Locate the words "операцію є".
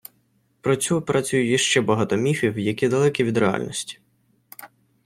0.97-1.57